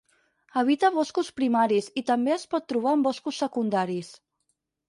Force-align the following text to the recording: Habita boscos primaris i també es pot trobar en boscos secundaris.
Habita 0.61 0.89
boscos 0.95 1.29
primaris 1.41 1.91
i 2.03 2.05
també 2.09 2.35
es 2.39 2.47
pot 2.55 2.67
trobar 2.73 2.97
en 2.99 3.07
boscos 3.11 3.39
secundaris. 3.47 4.11